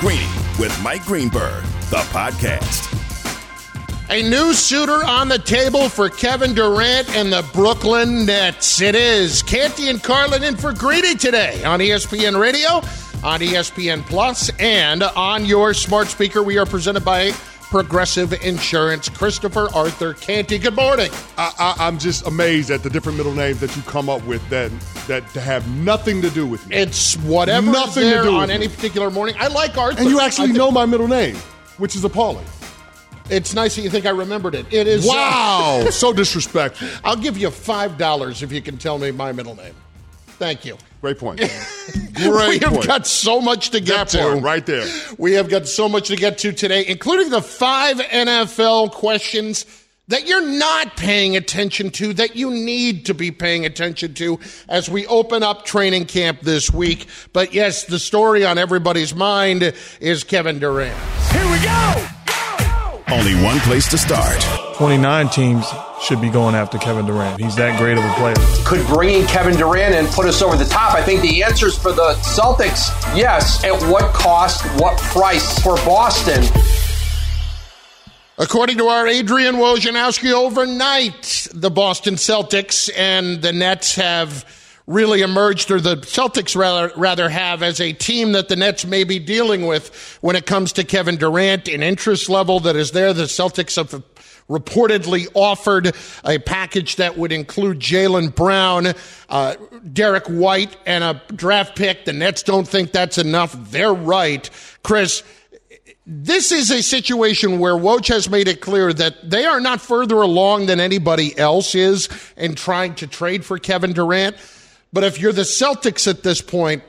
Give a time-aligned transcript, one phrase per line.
[0.00, 2.92] Greeny with Mike Greenberg, the podcast.
[4.10, 8.82] A new suitor on the table for Kevin Durant and the Brooklyn Nets.
[8.82, 12.76] It is Canty and Carlin in for Greeny today on ESPN Radio,
[13.26, 16.42] on ESPN Plus, and on your smart speaker.
[16.42, 17.32] We are presented by
[17.70, 19.08] Progressive Insurance.
[19.08, 20.58] Christopher Arthur Canty.
[20.58, 21.10] Good morning.
[21.36, 24.70] I, am just amazed at the different middle names that you come up with that
[25.08, 26.76] that have nothing to do with me.
[26.76, 28.74] It's whatever nothing to do on any me.
[28.74, 29.34] particular morning.
[29.38, 30.00] I like Arthur.
[30.00, 31.34] And you actually know my middle name,
[31.78, 32.46] which is appalling.
[33.28, 34.72] It's nice that you think I remembered it.
[34.72, 35.04] It is.
[35.04, 36.88] Uh, wow, uh, so disrespectful.
[37.02, 39.74] I'll give you five dollars if you can tell me my middle name.
[40.38, 40.76] Thank you.
[41.00, 41.38] Great point.
[42.14, 42.86] Great we have point.
[42.86, 44.40] got so much to get that to.
[44.40, 44.86] right there.
[45.18, 49.66] We have got so much to get to today, including the five NFL questions
[50.08, 54.88] that you're not paying attention to, that you need to be paying attention to as
[54.88, 57.06] we open up training camp this week.
[57.32, 60.96] But yes, the story on everybody's mind is Kevin Durant.
[61.32, 62.06] Here we go!
[63.08, 64.40] Only one place to start.
[64.76, 65.66] 29 teams
[66.06, 67.40] should be going after Kevin Durant.
[67.40, 68.36] He's that great of a player.
[68.64, 70.94] Could bringing Kevin Durant and put us over the top?
[70.94, 73.64] I think the answer is for the Celtics, yes.
[73.64, 74.64] At what cost?
[74.80, 76.44] What price for Boston?
[78.38, 84.44] According to our Adrian Wojnarowski, overnight the Boston Celtics and the Nets have
[84.86, 89.02] really emerged, or the Celtics rather, rather have, as a team that the Nets may
[89.02, 93.12] be dealing with when it comes to Kevin Durant, an interest level that is there.
[93.12, 94.04] The Celtics have
[94.48, 95.94] reportedly offered
[96.24, 98.88] a package that would include Jaylen Brown,
[99.28, 99.56] uh,
[99.92, 102.04] Derrick White, and a draft pick.
[102.04, 103.56] The Nets don't think that's enough.
[103.70, 104.48] They're right.
[104.82, 105.22] Chris,
[106.06, 110.22] this is a situation where Woj has made it clear that they are not further
[110.22, 114.36] along than anybody else is in trying to trade for Kevin Durant.
[114.92, 116.84] But if you're the Celtics at this point,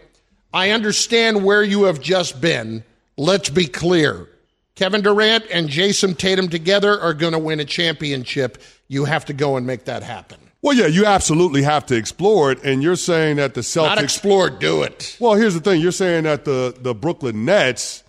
[0.53, 2.83] I understand where you have just been.
[3.17, 4.29] Let's be clear.
[4.77, 8.61] Kevin Durant and Jayson Tatum together are going to win a championship.
[8.87, 10.37] You have to go and make that happen.
[10.61, 12.63] Well, yeah, you absolutely have to explore it.
[12.63, 13.87] And you're saying that the Celtics.
[13.87, 15.17] Not explore, do it.
[15.19, 18.03] Well, here's the thing you're saying that the, the Brooklyn Nets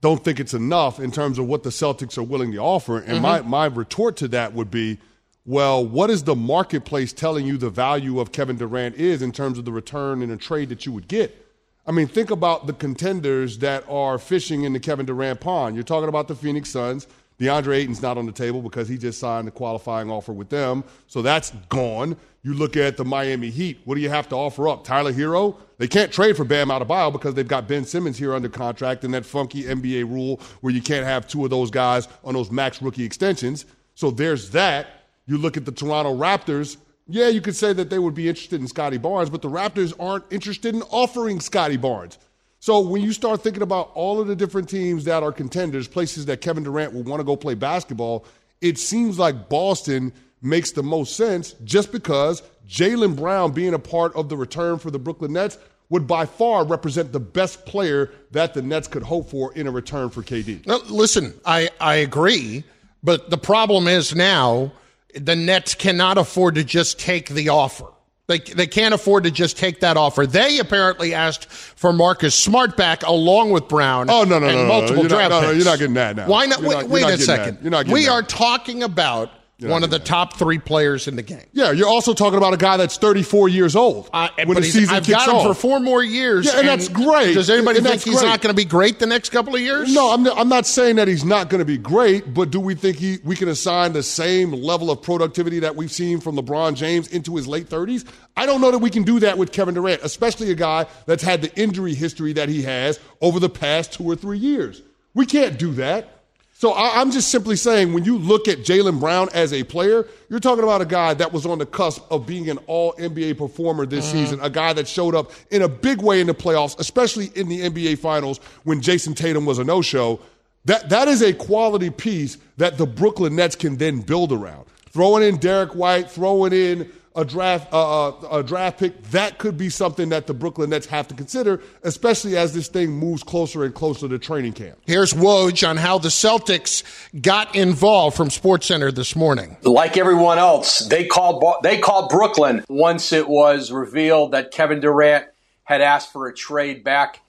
[0.00, 2.98] don't think it's enough in terms of what the Celtics are willing to offer.
[2.98, 3.22] And mm-hmm.
[3.22, 4.98] my, my retort to that would be
[5.44, 9.58] well, what is the marketplace telling you the value of Kevin Durant is in terms
[9.58, 11.45] of the return in a trade that you would get?
[11.88, 15.76] I mean, think about the contenders that are fishing in the Kevin Durant pond.
[15.76, 17.06] You're talking about the Phoenix Suns.
[17.38, 20.82] DeAndre Ayton's not on the table because he just signed a qualifying offer with them.
[21.06, 22.16] So that's gone.
[22.42, 23.80] You look at the Miami Heat.
[23.84, 24.84] What do you have to offer up?
[24.84, 25.56] Tyler Herro?
[25.78, 29.12] They can't trade for Bam Adebayo because they've got Ben Simmons here under contract and
[29.14, 32.80] that funky NBA rule where you can't have two of those guys on those max
[32.80, 33.66] rookie extensions.
[33.94, 34.86] So there's that.
[35.26, 36.78] You look at the Toronto Raptors.
[37.08, 39.92] Yeah, you could say that they would be interested in Scottie Barnes, but the Raptors
[40.00, 42.18] aren't interested in offering Scottie Barnes.
[42.58, 46.26] So when you start thinking about all of the different teams that are contenders, places
[46.26, 48.24] that Kevin Durant will want to go play basketball,
[48.60, 50.12] it seems like Boston
[50.42, 54.90] makes the most sense just because Jaylen Brown being a part of the return for
[54.90, 55.58] the Brooklyn Nets
[55.90, 59.70] would by far represent the best player that the Nets could hope for in a
[59.70, 60.66] return for KD.
[60.66, 62.64] Now, listen, I, I agree,
[63.04, 64.72] but the problem is now–
[65.16, 67.86] the Nets cannot afford to just take the offer.
[68.28, 70.26] They, they can't afford to just take that offer.
[70.26, 74.10] They apparently asked for Marcus Smart back along with Brown.
[74.10, 76.16] Oh no no and no, multiple no, draft no, no, no, you're not getting that
[76.16, 76.26] now.
[76.26, 76.60] Why not?
[76.60, 77.58] You're wait, not, wait a second.
[77.62, 78.10] You're not we that.
[78.10, 79.30] are talking about
[79.60, 81.46] one of the top three players in the game.
[81.52, 84.94] Yeah, you're also talking about a guy that's 34 years old uh, when the season
[84.94, 85.46] I've kicks got him off.
[85.46, 86.44] for four more years.
[86.44, 87.32] Yeah, and, and that's great.
[87.32, 88.28] Does anybody and think he's great.
[88.28, 89.92] not going to be great the next couple of years?
[89.94, 92.74] No, I'm, I'm not saying that he's not going to be great, but do we
[92.74, 96.74] think he we can assign the same level of productivity that we've seen from LeBron
[96.74, 98.06] James into his late 30s?
[98.36, 101.22] I don't know that we can do that with Kevin Durant, especially a guy that's
[101.22, 104.82] had the injury history that he has over the past two or three years.
[105.14, 106.15] We can't do that.
[106.58, 110.08] So I, am just simply saying, when you look at Jaylen Brown as a player,
[110.30, 113.36] you're talking about a guy that was on the cusp of being an all NBA
[113.36, 114.16] performer this mm-hmm.
[114.16, 117.48] season, a guy that showed up in a big way in the playoffs, especially in
[117.48, 120.18] the NBA finals when Jayson Tatum was a no show.
[120.64, 124.64] That, that is a quality piece that the Brooklyn Nets can then build around.
[124.88, 129.56] Throwing in Derrick White, throwing in a draft uh, uh, a draft pick, that could
[129.56, 133.64] be something that the Brooklyn Nets have to consider, especially as this thing moves closer
[133.64, 134.78] and closer to training camp.
[134.86, 136.84] Here's Woj on how the Celtics
[137.20, 139.56] got involved from SportsCenter this morning.
[139.62, 145.26] Like everyone else, they called they called Brooklyn once it was revealed that Kevin Durant
[145.64, 147.22] had asked for a trade back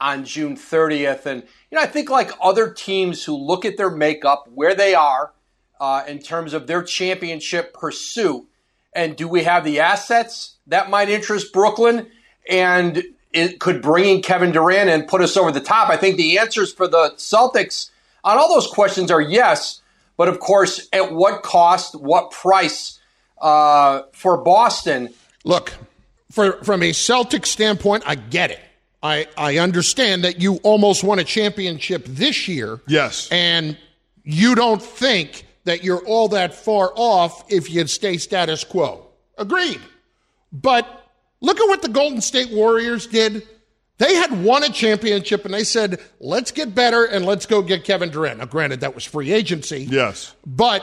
[0.00, 3.90] on June 30th, and you know I think like other teams who look at their
[3.90, 5.32] makeup, where they are
[5.80, 8.47] uh, in terms of their championship pursuit
[8.98, 12.08] and do we have the assets that might interest Brooklyn?
[12.50, 15.88] And it could bringing Kevin Durant and put us over the top?
[15.88, 17.90] I think the answers for the Celtics
[18.24, 19.80] on all those questions are yes,
[20.16, 22.98] but of course, at what cost, what price
[23.40, 25.10] uh, for Boston?
[25.44, 25.74] Look,
[26.32, 28.60] for, from a Celtic standpoint, I get it.
[29.00, 32.80] I, I understand that you almost won a championship this year.
[32.88, 33.28] Yes.
[33.30, 33.78] And
[34.24, 39.06] you don't think that you're all that far off if you stay status quo.
[39.36, 39.80] Agreed.
[40.50, 40.86] But
[41.42, 43.46] look at what the Golden State Warriors did.
[43.98, 47.84] They had won a championship and they said, let's get better and let's go get
[47.84, 48.38] Kevin Durant.
[48.38, 49.84] Now, granted, that was free agency.
[49.84, 50.34] Yes.
[50.46, 50.82] But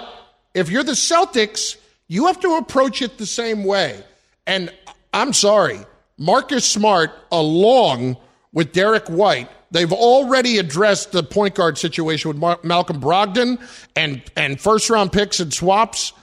[0.54, 1.78] if you're the Celtics,
[2.08, 4.04] you have to approach it the same way.
[4.46, 4.72] And
[5.14, 5.80] I'm sorry,
[6.20, 8.18] Marcus Smart, along
[8.54, 13.60] with Derrick White, they've already addressed the point guard situation with Mar- Malcolm Brogdon
[13.96, 16.14] and, and first round picks and swaps.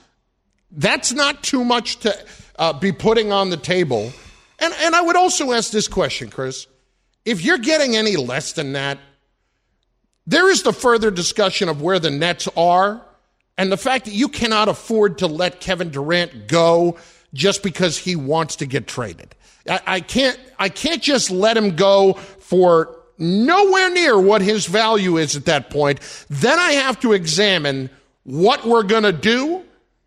[0.71, 2.17] That's not too much to
[2.59, 4.13] uh, be putting on the table.
[4.59, 6.67] And, and I would also ask this question, Chris.
[7.25, 8.99] If you're getting any less than that,
[10.27, 13.03] there is the further discussion of where the Nets are
[13.59, 16.97] and the fact that you cannot afford to let Kevin Durant go
[17.35, 19.35] just because he wants to get traded.
[19.69, 25.17] I, I can't I can't just let him go for nowhere near what his value
[25.17, 26.01] is at that point.
[26.29, 27.91] Then I have to examine
[28.25, 29.65] what we're going to do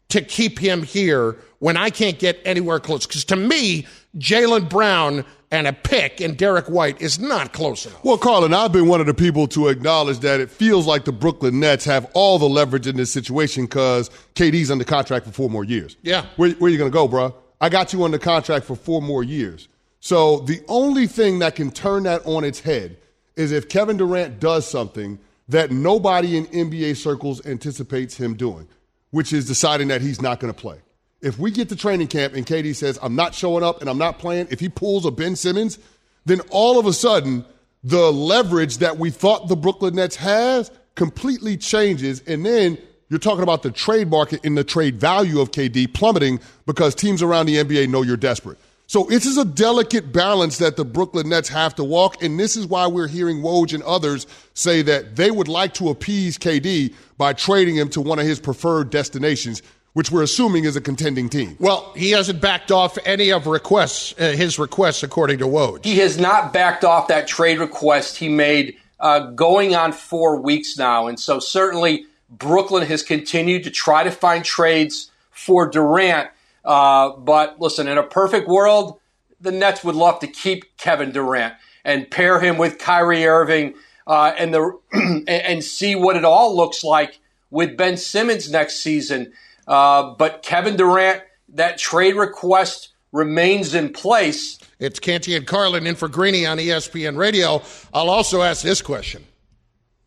[0.10, 3.06] to keep him here when I can't get anywhere close.
[3.06, 3.88] Because to me,
[4.18, 8.04] Jaylen Brown and a pick and Derrick White is not close enough.
[8.04, 11.12] Well, Carlin, I've been one of the people to acknowledge that it feels like the
[11.12, 15.50] Brooklyn Nets have all the leverage in this situation because KD's under contract for four
[15.50, 15.98] more years.
[16.02, 16.26] Yeah.
[16.36, 17.36] Where, where you going to go, bro?
[17.62, 19.68] I got you under contract for four more years.
[20.06, 22.98] So the only thing that can turn that on its head
[23.36, 25.18] is if Kevin Durant does something
[25.50, 28.68] that nobody in NBA circles anticipates him doing,
[29.10, 30.78] which is deciding that he's not going to play.
[31.22, 33.98] If we get to training camp and KD says, I'm not showing up and I'm
[33.98, 35.80] not playing, if he pulls a Ben Simmons,
[36.24, 37.44] then all of a sudden,
[37.84, 42.22] the leverage that we thought the Brooklyn Nets has completely changes.
[42.28, 42.78] And then
[43.10, 47.24] you're talking about the trade market and the trade value of KD plummeting because teams
[47.24, 48.60] around the NBA know you're desperate.
[48.88, 52.56] So this is a delicate balance that the Brooklyn Nets have to walk, and this
[52.56, 56.94] is why we're hearing Woj and others say that they would like to appease KD
[57.18, 61.30] by trading him to one of his preferred destinations, which we're assuming is a contending
[61.30, 61.58] team.
[61.60, 65.84] Well, he hasn't backed off any of requests, uh, his requests, according to Woj.
[65.84, 70.78] He has not backed off that trade request he made uh, going on four weeks
[70.78, 76.30] now, and so certainly Brooklyn has continued to try to find trades for Durant.
[76.66, 79.00] Uh, but listen, in a perfect world,
[79.40, 81.54] the Nets would love to keep Kevin Durant
[81.84, 83.76] and pair him with Kyrie Irving
[84.08, 84.80] uh, and the
[85.28, 87.20] and see what it all looks like
[87.52, 89.32] with Ben Simmons next season.
[89.68, 94.60] Uh, but Kevin Durant, that trade request remains in place.
[94.80, 97.62] It's Canty and Carlin in for Greeny on ESPN Radio.
[97.94, 99.24] I'll also ask this question: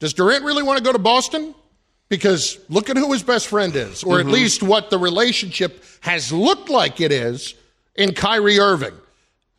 [0.00, 1.55] Does Durant really want to go to Boston?
[2.08, 4.28] Because look at who his best friend is, or mm-hmm.
[4.28, 7.55] at least what the relationship has looked like it is
[7.96, 8.94] in Kyrie Irving.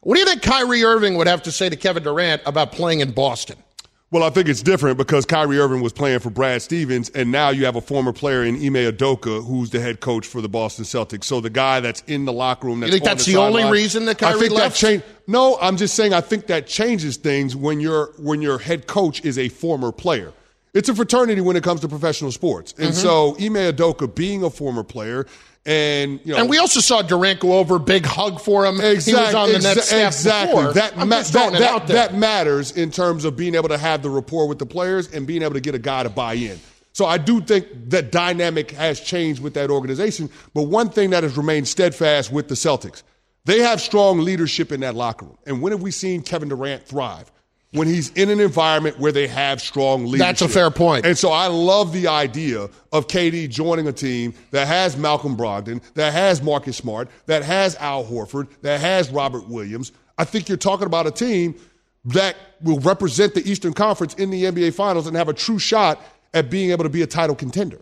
[0.02, 3.02] What do you think Kyrie Irving would have to say to Kevin Durant about playing
[3.02, 3.58] in Boston?
[4.12, 7.52] Well, I think it's different because Kyrie Irving was playing for Brad Stevens, and now
[7.52, 10.84] you have a former player in Ime Udoka who's the head coach for the Boston
[10.84, 11.26] Celtics.
[11.26, 12.80] So the guy that's in the locker room.
[12.80, 14.82] That's you think that's the, the only line, reason that Kyrie I think left?
[14.82, 18.58] That change, no, I'm just saying I think that changes things when your when your
[18.58, 20.34] head coach is a former player.
[20.74, 22.94] It's a fraternity when it comes to professional sports, and mm-hmm.
[22.94, 25.26] so Ime Udoka being a former player
[25.66, 28.80] and you know, and we also saw Durant go over, big hug for him.
[28.80, 30.74] Exactly, he was on the exa- exactly.
[30.74, 34.48] That, ma- that, that, that matters in terms of being able to have the rapport
[34.48, 36.60] with the players and being able to get a guy to buy in.
[36.94, 40.30] So I do think that dynamic has changed with that organization.
[40.54, 43.04] But one thing that has remained steadfast with the Celtics,
[43.46, 45.38] they have strong leadership in that locker room.
[45.46, 47.32] And when have we seen Kevin Durant thrive?
[47.72, 50.20] When he's in an environment where they have strong leadership.
[50.20, 51.06] That's a fair point.
[51.06, 55.82] And so I love the idea of KD joining a team that has Malcolm Brogdon,
[55.94, 59.92] that has Marcus Smart, that has Al Horford, that has Robert Williams.
[60.18, 61.56] I think you're talking about a team
[62.06, 66.02] that will represent the Eastern Conference in the NBA Finals and have a true shot
[66.34, 67.80] at being able to be a title contender.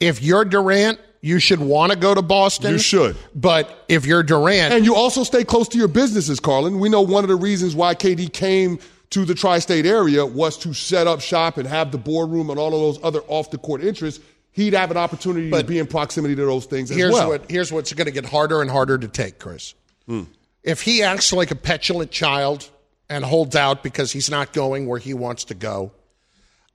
[0.00, 2.72] If you're Durant, you should want to go to Boston.
[2.72, 3.16] You should.
[3.34, 4.72] But if you're Durant.
[4.72, 6.78] And you also stay close to your businesses, Carlin.
[6.78, 8.78] We know one of the reasons why KD came–
[9.10, 12.58] to the tri state area was to set up shop and have the boardroom and
[12.58, 14.22] all of those other off the court interests.
[14.52, 17.28] He'd have an opportunity but to be in proximity to those things here's well.
[17.28, 19.74] What, here's what's going to get harder and harder to take, Chris.
[20.06, 20.22] Hmm.
[20.62, 22.68] If he acts like a petulant child
[23.08, 25.92] and holds out because he's not going where he wants to go,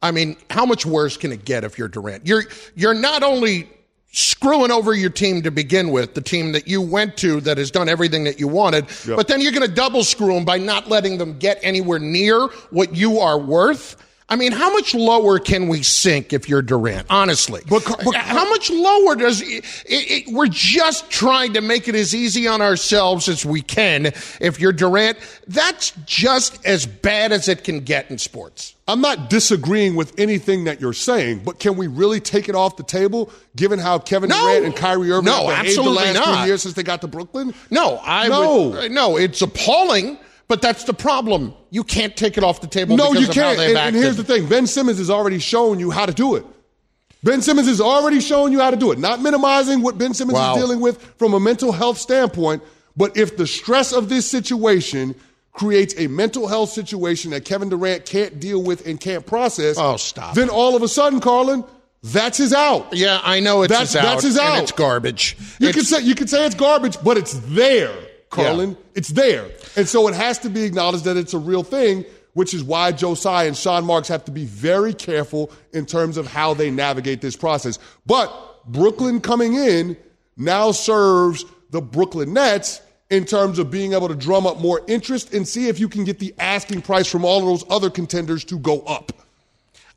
[0.01, 2.25] I mean, how much worse can it get if you're Durant?
[2.25, 2.43] You're
[2.75, 3.69] you're not only
[4.11, 7.71] screwing over your team to begin with, the team that you went to that has
[7.71, 9.15] done everything that you wanted, Yep.
[9.17, 12.47] but then you're going to double screw them by not letting them get anywhere near
[12.71, 13.95] what you are worth.
[14.31, 17.05] I mean, how much lower can we sink if you're Durant?
[17.09, 21.61] Honestly, But- but- uh, how much lower does it, it, it, we're just trying to
[21.61, 24.05] make it as easy on ourselves as we can?
[24.39, 25.17] If you're Durant,
[25.49, 28.73] that's just as bad as it can get in sports.
[28.87, 32.77] I'm not disagreeing with anything that you're saying, but can we really take it off
[32.77, 34.39] the table given how Kevin No.
[34.47, 36.37] Durant and Kyrie Irving No, have behaved the last not.
[36.37, 37.53] few years since they got to Brooklyn?
[37.69, 38.69] No, I No.
[38.69, 40.17] would, no, it's appalling,
[40.51, 41.53] but that's the problem.
[41.69, 42.97] You can't take it off the table.
[42.97, 43.57] No, because you of can't.
[43.57, 46.45] And, and here's the thing: Ben Simmons has already shown you how to do it.
[47.23, 48.99] Ben Simmons has already shown you how to do it.
[48.99, 50.55] Not minimizing what Ben Simmons Wow.
[50.55, 52.63] is dealing with from a mental health standpoint,
[52.97, 55.15] but if the stress of this situation
[55.53, 59.95] creates a mental health situation that Kevin Durant can't deal with and can't process, Oh,
[59.95, 60.35] stop.
[60.35, 61.63] Then all of a sudden, Carlin,
[62.03, 62.87] that's his out.
[62.93, 64.03] Yeah, I know it's That's- his out.
[64.03, 65.37] that's his and it's garbage.
[65.59, 67.93] You It's- can say you can say it's garbage, but it's there,
[68.31, 68.75] Carlin.
[68.95, 72.05] It's there, and so it has to be acknowledged that it's a real thing.
[72.33, 76.15] Which is why Joe Tsai and Sean Marks have to be very careful in terms
[76.15, 77.77] of how they navigate this process.
[78.05, 78.31] But
[78.67, 79.97] Brooklyn coming in
[80.37, 85.33] now serves the Brooklyn Nets in terms of being able to drum up more interest
[85.33, 88.45] and see if you can get the asking price from all of those other contenders
[88.45, 89.11] to go up.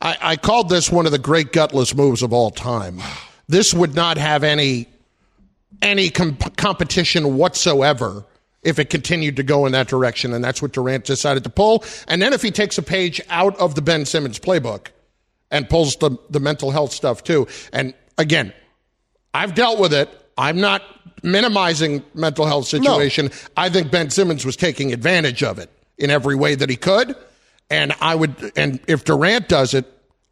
[0.02, 3.00] I, I called this one of the great gutless moves of all time.
[3.46, 4.88] This would not have any
[5.82, 8.24] any com- competition whatsoever
[8.62, 11.84] if it continued to go in that direction, and that's what Durant decided to pull.
[12.08, 14.88] And then if he takes a page out of the Ben Simmons playbook
[15.50, 18.52] and pulls the the mental health stuff too, and again,
[19.34, 20.08] I've dealt with it.
[20.38, 20.82] I'm not
[21.22, 23.30] minimizing mental health situation.
[23.56, 27.16] I think Ben Simmons was taking advantage of it in every way that he could.
[27.70, 29.86] And I would and if Durant does it,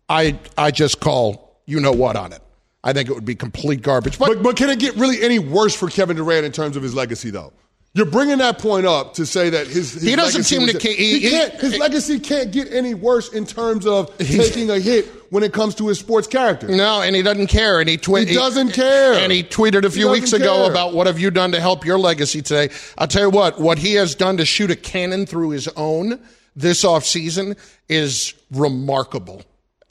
[0.09, 2.43] I I just call you know what on it.
[2.85, 4.19] I think it would be complete garbage.
[4.19, 6.83] But, But, but can it get really any worse for Kevin Durant in terms of
[6.83, 7.53] his legacy, though?
[7.95, 10.89] You're bringing that point up to say that his, his He doesn't legacy seem to
[10.89, 14.79] he, he- can't, he- his legacy can't get any worse in terms of taking a
[14.81, 16.69] hit when it comes to his sports character.
[16.69, 17.81] no, and he doesn't care.
[17.81, 19.13] And he, twi- He doesn't care.
[19.13, 21.85] And he tweeted a few weeks doesn't ago about what have you done to help
[21.85, 22.71] your legacy today.
[22.97, 26.19] I'll tell you what, what he has done to shoot a cannon through his own
[26.57, 27.59] this offseason
[27.91, 29.43] is remarkable.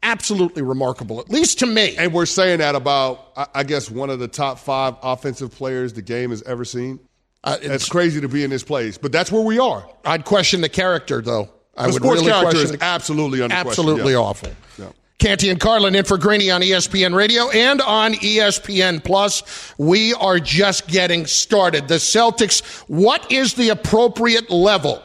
[0.03, 1.95] Absolutely remarkable, at least to me.
[1.95, 6.01] And we're saying that about, I, guess, one of the top five offensive players the
[6.01, 6.99] game has ever seen.
[7.43, 9.87] Uh, It's it's- crazy to be in this place, but that's where we are.
[10.05, 11.49] I'd question the character, though.
[11.77, 14.19] I The would sports really character question is absolutely under question, absolutely yeah.
[14.19, 14.49] awful.
[14.77, 14.85] Yeah.
[15.19, 19.43] Canty and Carlin in for Greeny on ESPN Radio and on ESPN Plus.
[19.77, 21.87] We are just getting started.
[21.87, 25.01] The Celtics, what is the appropriate level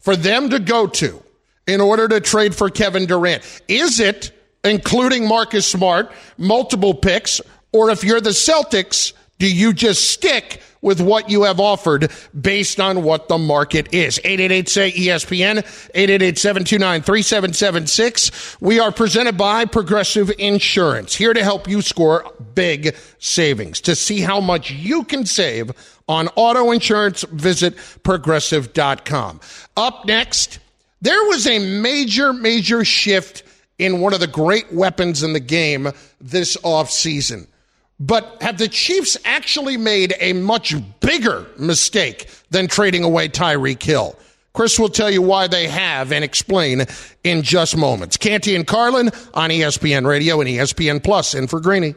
[0.00, 1.22] for them to go to
[1.68, 3.42] in order to trade for Kevin Durant?
[3.68, 4.32] Is it
[4.64, 7.40] including Marcus Smart, multiple picks,
[7.72, 12.78] or if you're the Celtics, do you just stick with what you have offered based
[12.78, 14.18] on what the market is?
[14.18, 15.58] 888 say ESPN,
[15.94, 18.60] 888 729 3776.
[18.60, 23.80] We are presented by Progressive Insurance, here to help you score big savings.
[23.82, 25.72] To see how much you can save
[26.06, 29.40] on auto insurance, visit progressive.com.
[29.76, 30.58] Up next,
[31.00, 33.42] there was a major, major shift
[33.80, 37.46] in one of the great weapons in the game this offseason.
[37.98, 44.16] But have the Chiefs actually made a much bigger mistake than trading away Tyreek Hill?
[44.52, 46.84] Chris will tell you why they have and explain
[47.24, 48.16] in just moments.
[48.16, 51.34] Canty and Carlin on ESPN Radio and ESPN Plus.
[51.34, 51.94] In for Greeny.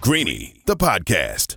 [0.00, 1.56] Greeny, the podcast.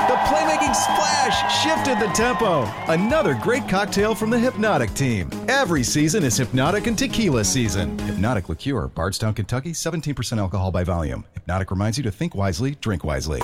[0.71, 2.63] Playmaking splash shifted the tempo.
[2.87, 5.29] Another great cocktail from the Hpnotiq team.
[5.47, 7.97] Every season is Hpnotiq and Tequila season.
[7.97, 11.25] Hpnotiq Liqueur, Bardstown, Kentucky, 17% alcohol by volume.
[11.47, 13.41] Hpnotiq reminds you to think wisely, drink wisely.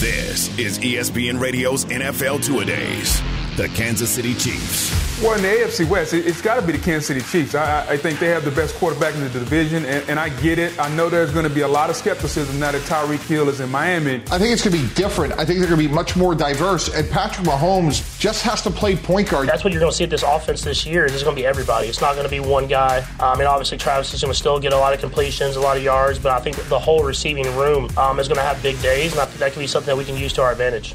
[0.00, 3.20] This is ESPN Radio's NFL Two A Days.
[3.56, 5.07] The Kansas City Chiefs.
[5.20, 7.56] Well, in the AFC West, it, has got to be the Kansas City Chiefs.
[7.56, 10.60] I, I, think they have the best quarterback in the division, and, and I get
[10.60, 10.78] it.
[10.78, 13.58] I know there's going to be a lot of skepticism now that Tyreek Hill is
[13.58, 14.22] in Miami.
[14.30, 15.32] I think it's going to be different.
[15.32, 18.70] I think they're going to be much more diverse, and Patrick Mahomes just has to
[18.70, 19.48] play point guard.
[19.48, 21.08] That's what you're going to see at this offense this year.
[21.08, 21.88] There's going to be everybody.
[21.88, 23.04] It's not going to be one guy.
[23.18, 25.76] I mean, obviously, Travis is going to still get a lot of completions, a lot
[25.76, 28.80] of yards, but I think the whole receiving room um, is going to have big
[28.82, 30.94] days, and I think that can be something that we can use to our advantage.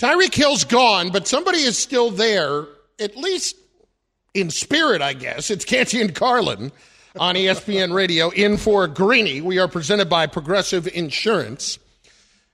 [0.00, 2.66] Tyreek Hill's gone, but somebody is still there,
[3.00, 3.56] at least
[4.34, 5.50] in spirit, I guess.
[5.50, 6.70] It's Canty and Carlin
[7.18, 9.40] on ESPN Radio in for Greeny.
[9.40, 11.78] We are presented by Progressive Insurance.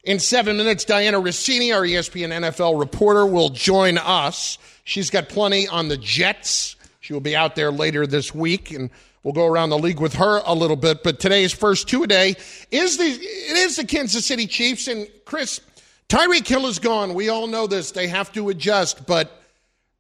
[0.05, 4.57] In seven minutes, Dianna Russini, our ESPN NFL reporter, will join us.
[4.85, 6.77] She's got plenty on the Jets.
[7.01, 8.89] She will be out there later this week, and
[9.25, 11.03] we'll go around the league with her a little bit.
[11.03, 12.37] But today's first two a day
[12.71, 15.61] is the it is the Kansas City Chiefs and Chris.
[16.09, 17.15] Tyreek Hill is gone.
[17.15, 17.91] We all know this.
[17.91, 19.43] They have to adjust, but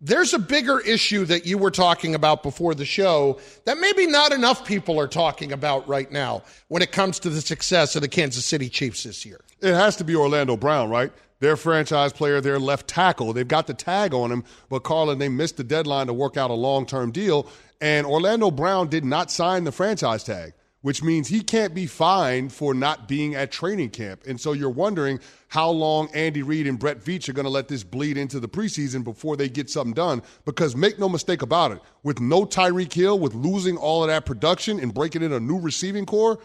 [0.01, 4.33] there's a bigger issue that you were talking about before the show that maybe not
[4.33, 8.09] enough people are talking about right now when it comes to the success of the
[8.09, 9.41] Kansas City Chiefs this year.
[9.61, 11.13] It has to be Orlando Brown, right?
[11.41, 13.33] Their franchise player, their left tackle.
[13.33, 16.51] They've got the tag on him, but Carlin, they missed the deadline to work out
[16.51, 17.49] a long term deal.
[17.81, 20.55] And Orlando Brown did not sign the franchise tag,
[20.87, 24.23] which means he can't be fined for not being at training camp.
[24.25, 25.19] And so you're wondering
[25.49, 28.49] how long Andy Reid and Brett Veach are going to let this bleed into the
[28.49, 30.23] preseason before they get something done.
[30.45, 34.27] Because make no mistake about it, with no Tyreek Hill, with losing all of that
[34.27, 36.39] production and breaking in a new receiving corps,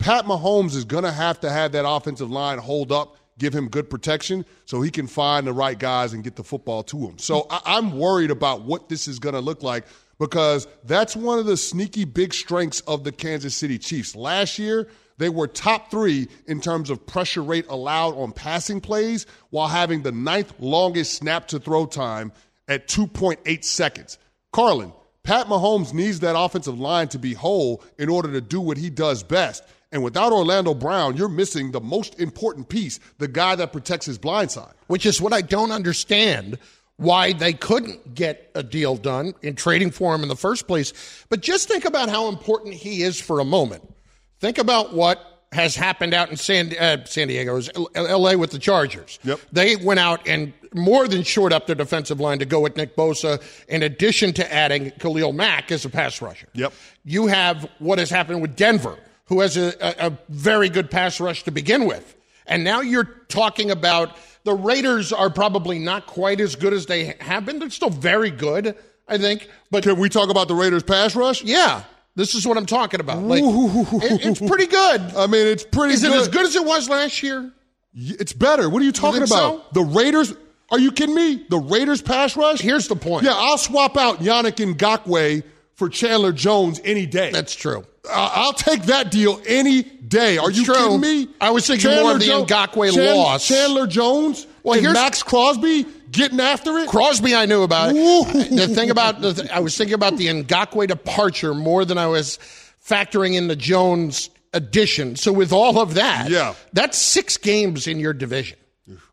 [0.00, 3.68] Pat Mahomes is going to have to have that offensive line hold up, give him
[3.68, 7.18] good protection so he can find the right guys and get the football to him.
[7.18, 9.84] So I- am worried about what this is going to look like
[10.18, 14.14] because that's one of the sneaky big strengths of the Kansas City Chiefs.
[14.14, 19.26] Last year, they were top three in terms of pressure rate allowed on passing plays
[19.50, 22.32] while having the ninth longest snap to throw time
[22.68, 24.18] at 2.8 seconds.
[24.52, 28.76] Carlin, Pat Mahomes needs that offensive line to be whole in order to do what
[28.76, 29.64] he does best.
[29.92, 34.18] And without Orlando Brown, you're missing the most important piece, the guy that protects his
[34.18, 34.74] blind side.
[34.88, 36.58] Which is what I don't understand
[36.96, 40.92] why they couldn't get a deal done in trading for him in the first place.
[41.28, 43.92] But just think about how important he is for a moment.
[44.40, 45.20] Think about what
[45.52, 47.60] has happened out in San, uh, San Diego,
[47.96, 49.18] LA with the Chargers.
[49.22, 49.40] Yep.
[49.52, 52.96] They went out and more than shored up their defensive line to go with Nick
[52.96, 56.48] Bosa, in addition to adding Khalil Mack as a pass rusher.
[56.54, 56.72] Yep.
[57.04, 61.20] You have what has happened with Denver, who has a, a, a very good pass
[61.20, 62.16] rush to begin with.
[62.46, 67.16] And now you're talking about the Raiders are probably not quite as good as they
[67.20, 67.58] have been.
[67.58, 68.76] They're still very good,
[69.08, 69.48] I think.
[69.70, 71.42] But can we talk about the Raiders pass rush?
[71.42, 71.82] Yeah.
[72.16, 73.22] This is what I'm talking about.
[73.22, 75.00] Like, it, it's pretty good.
[75.16, 76.12] I mean, it's pretty is good.
[76.12, 77.52] it as good as it was last year?
[77.94, 78.68] It's better.
[78.68, 79.62] What are you talking you about?
[79.62, 79.64] So?
[79.72, 80.34] The Raiders.
[80.70, 81.44] Are you kidding me?
[81.48, 82.60] The Raiders pass rush?
[82.60, 83.24] Here's the point.
[83.24, 85.42] Yeah, I'll swap out Yannick Ngakoue
[85.74, 87.30] for Chandler Jones any day.
[87.30, 87.84] That's true.
[88.10, 90.36] I'll take that deal any day.
[90.38, 90.74] Are It's you true.
[90.74, 91.28] kidding me?
[91.40, 93.48] I was thinking Chandler more of the Jo- Ngakoue Chan- loss.
[93.48, 96.88] Chandler Jones Well, and Maxx Crosby getting after it.
[96.88, 97.96] Crosby, I knew about it.
[97.96, 98.24] Ooh.
[98.56, 102.06] The thing about the, th- I was thinking about the Ngakoue departure more than I
[102.06, 102.38] was
[102.86, 105.16] factoring in the Jones addition.
[105.16, 106.54] So with all of that, Yeah.
[106.74, 108.58] that's six games in your division.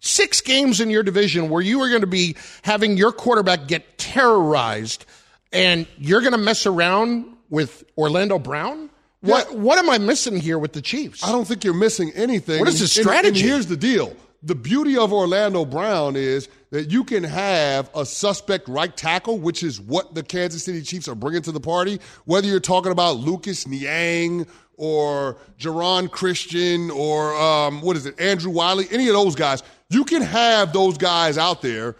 [0.02, 3.98] Six games in your division where you are going to be having your quarterback get
[3.98, 5.06] terrorized,
[5.54, 8.90] and you're going to mess around with Orlando Brown.
[9.20, 11.24] What what am I missing here with the Chiefs?
[11.24, 12.58] I don't think you're missing anything.
[12.58, 13.42] What is the strategy?
[13.42, 14.16] And, here's the deal.
[14.42, 19.62] the beauty of Orlando Brown is that you can have a suspect right tackle, which
[19.62, 22.00] is what the Kansas City Chiefs are bringing to the party.
[22.26, 28.52] Whether you're talking about Lucas Niang or Geron Christian or um, what is it, Andrew
[28.52, 29.62] Wylie, any of those guys,
[29.92, 31.96] you can have those guys out there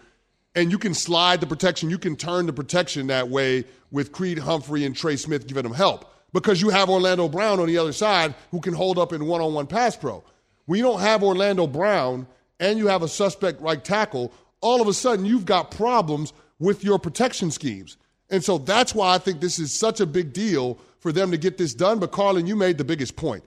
[0.54, 1.90] and you can slide the protection.
[1.90, 5.74] You can turn the protection that way with Creed Humphrey and Trey Smith giving them
[5.74, 9.26] help because you have Orlando Brown on the other side who can hold up in
[9.26, 10.24] one on one pass pro.
[10.66, 12.26] When you don't have Orlando Brown
[12.60, 16.84] and you have a suspect right tackle, all of a sudden you've got problems with
[16.84, 17.96] your protection schemes.
[18.30, 21.36] And so that's why I think this is such a big deal for them to
[21.36, 21.98] get this done.
[21.98, 23.44] But Carlin, you made the biggest point.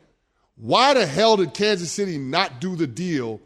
[0.58, 3.42] Why the hell did Kansas City not do the deal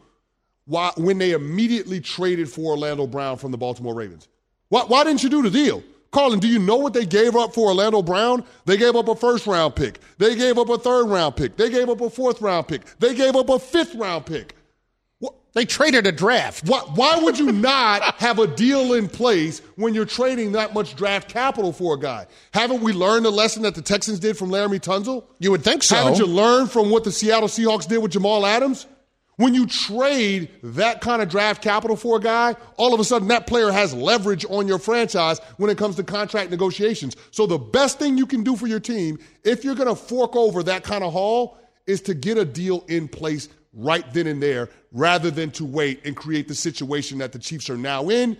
[0.70, 4.28] why, when they immediately traded for Orlando Brown from the Baltimore Ravens?
[4.68, 5.82] Why, why didn't you do the deal?
[6.12, 8.44] Carlin, do you know what they gave up for Orlando Brown?
[8.66, 9.98] They gave up a first round pick.
[10.18, 11.56] They gave up a third round pick.
[11.56, 12.82] They gave up a fourth round pick.
[13.00, 14.54] They gave up a fifth round pick.
[15.18, 15.34] What?
[15.54, 16.68] They traded a draft.
[16.68, 20.94] Why, why would you not have a deal in place when you're trading that much
[20.94, 22.28] draft capital for a guy?
[22.52, 25.24] Haven't we learned the lesson that the Texans did from Laremy Tunsil?
[25.40, 25.96] You would think so.
[25.96, 28.86] Haven't you learned from what the Seattle Seahawks did with Jamal Adams?
[29.40, 33.28] When you trade that kind of draft capital for a guy, all of a sudden
[33.28, 37.16] that player has leverage on your franchise when it comes to contract negotiations.
[37.30, 40.36] So the best thing you can do for your team, if you're going to fork
[40.36, 44.42] over that kind of haul, is to get a deal in place right then and
[44.42, 48.36] there rather than to wait and create the situation that the Chiefs are now in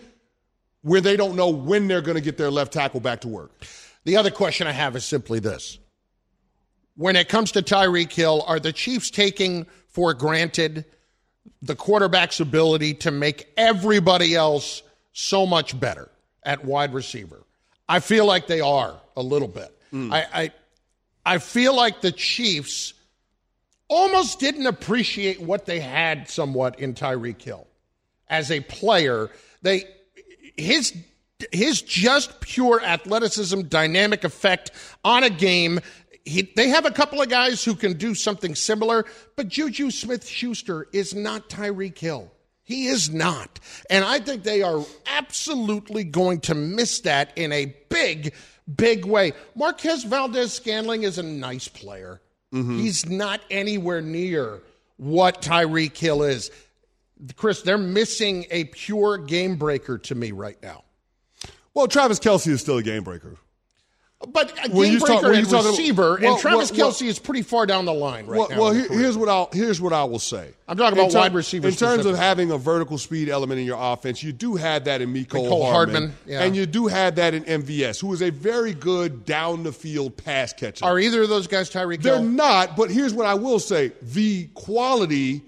[0.83, 3.65] where they don't know when they're going to get their left tackle back to work.
[4.05, 5.79] The other question I have is simply this.
[6.95, 10.85] When it comes to Tyreek Hill, are the Chiefs taking for granted
[11.63, 16.09] the quarterback's ability to make everybody else so much better
[16.43, 17.45] at wide receiver?
[17.89, 19.77] I feel like they are a little bit.
[19.93, 20.13] Mm.
[20.13, 20.51] I, I
[21.27, 22.95] I feel like the Chiefs
[23.89, 27.67] almost didn't appreciate what they had somewhat in Tyreek Hill
[28.29, 29.31] as a player.
[29.63, 29.85] They
[30.57, 30.95] his
[31.53, 34.71] his just pure athleticism, dynamic effect
[35.05, 35.81] on a game
[36.25, 39.05] he, they have a couple of guys who can do something similar,
[39.37, 42.31] but Juju Smith Schuster is not Tyreek Hill.
[42.63, 43.59] He is not.
[43.89, 48.33] And I think they are absolutely going to miss that in a big,
[48.77, 49.33] big way.
[49.57, 52.21] Marquez Valdes Scantling is a nice player.
[52.55, 52.79] Mm-hmm.
[52.79, 54.61] He's not anywhere near
[54.99, 56.51] what Tyreek Hill is.
[57.37, 60.85] Chris, they're missing a pure game breaker to me right now.
[61.75, 63.37] Well, Travis Kelce is still a game breaker.
[64.29, 67.65] But a game breaker talk, and receiver, well, and Travis well, Kelce is pretty far
[67.65, 68.61] down the line right well, now.
[68.61, 70.53] Well, here's what I'll here's what I will say.
[70.69, 71.73] I'm talking about wide receivers.
[71.73, 75.01] In terms of having a vertical speed element in your offense, you do have that
[75.01, 76.43] in Mecole, Hardman, Hardman yeah.
[76.43, 80.19] and you do have that in MVS, who is a very good down the field
[80.19, 80.85] pass catcher.
[80.85, 82.03] Are either of those guys Tyreek?
[82.03, 82.77] They're not.
[82.77, 85.41] But here's what I will say: the quality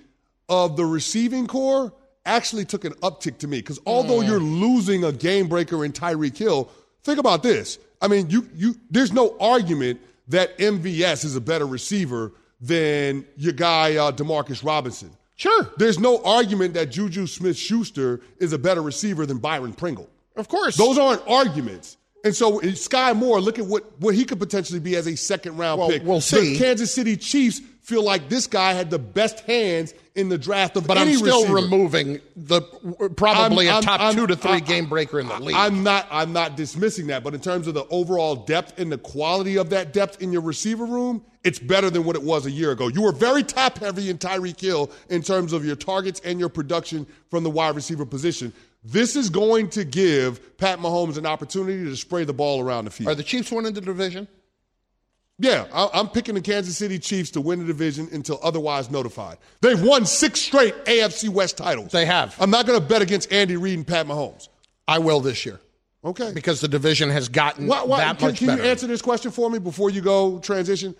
[0.48, 1.92] of the receiving corps
[2.24, 4.28] actually took an uptick to me because although mm.
[4.28, 6.70] you're losing a game breaker in Tyreek Hill,
[7.02, 11.66] think about this I mean, you you there's no argument that MVS is a better
[11.66, 15.10] receiver than your guy uh, Demarcus Robinson.
[15.36, 15.70] Sure.
[15.76, 20.08] There's no argument that Juju Smith Schuster is a better receiver than Byron Pringle.
[20.36, 20.76] Of course.
[20.76, 21.96] Those aren't arguments.
[22.24, 25.56] And so Skyy Moore, look at what, what he could potentially be as a second
[25.56, 26.04] round well, pick.
[26.04, 26.52] We'll see.
[26.52, 30.76] The Kansas City Chiefs feel like this guy had the best hands in the draft
[30.76, 31.54] of but any I'm still receiver.
[31.54, 32.60] removing the
[33.16, 35.56] probably I'm, a top I'm, two to 3 I'm, game breaker in the league.
[35.56, 38.98] I'm not I'm not dismissing that, but in terms of the overall depth and the
[38.98, 42.50] quality of that depth in your receiver room, it's better than what it was a
[42.50, 42.88] year ago.
[42.88, 46.48] You were very top heavy in Tyreek Hill in terms of your targets and your
[46.48, 48.52] production from the wide receiver position.
[48.84, 52.90] This is going to give Pat Mahomes an opportunity to spray the ball around the
[52.90, 53.10] field.
[53.10, 54.26] Are the Chiefs winning the division?
[55.38, 59.38] Yeah, I'm picking the Kansas City Chiefs to win the division until otherwise notified.
[59.60, 61.90] They've won six straight AFC West titles.
[61.90, 62.36] They have.
[62.40, 64.48] I'm not going to bet against Andy Reid and Pat Mahomes.
[64.86, 65.58] I will this year.
[66.04, 66.32] Okay.
[66.32, 68.58] Because the division has gotten why, why, that can, much can better.
[68.58, 70.94] Can you answer this question for me before you go transition?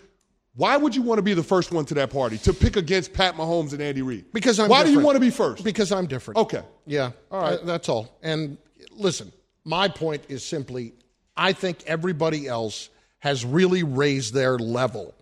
[0.55, 3.11] Why would you want to be the first one to that party to pick against
[3.11, 4.25] Pat Mahomes and Andy Reid?
[4.33, 4.69] Because I'm.
[4.69, 4.95] Why different.
[4.95, 5.63] do you want to be first?
[5.63, 6.37] Because I'm different.
[6.37, 6.63] Okay.
[6.85, 7.11] Yeah.
[7.31, 7.59] All right.
[7.59, 8.17] Uh, that's all.
[8.21, 8.57] And
[8.91, 9.31] listen,
[9.65, 10.93] my point is simply,
[11.35, 12.89] I think everybody else
[13.23, 15.13] has really raised their level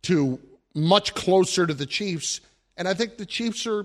[0.00, 0.40] to
[0.74, 2.40] much closer to the Chiefs.
[2.78, 3.84] And I think the Chiefs are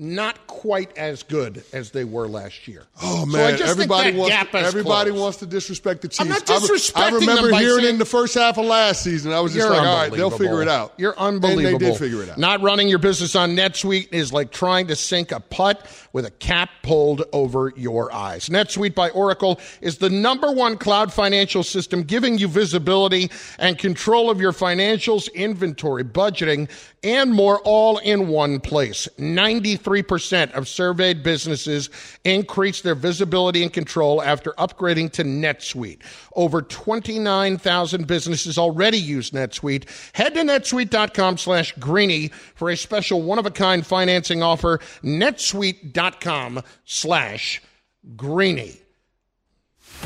[0.00, 2.84] not quite as good as they were last year.
[3.02, 5.22] Oh man, so everybody wants everybody closed.
[5.22, 6.20] wants to disrespect the Chiefs.
[6.20, 9.02] I'm not disrespecting I, I remember them hearing saying, in the first half of last
[9.02, 10.94] season, I was just like, all right, they'll figure it out.
[10.98, 11.66] You're unbelievable.
[11.66, 12.38] And they did figure it out.
[12.38, 16.30] Not running your business on NetSuite is like trying to sink a putt with a
[16.30, 18.48] cap pulled over your eyes.
[18.48, 24.30] NetSuite by Oracle is the number one cloud financial system giving you visibility and control
[24.30, 26.70] of your financials, inventory, budgeting,
[27.02, 29.08] and more all in one place.
[29.18, 31.90] 93 93% of surveyed businesses
[32.24, 36.00] increased their visibility and control after upgrading to NetSuite.
[36.34, 39.88] Over 29,000 businesses already use NetSuite.
[40.14, 44.78] Head to netsuite.com slash greeny for a special one-of-a-kind financing offer.
[45.02, 47.62] netsuite.com slash
[48.16, 48.80] greeny.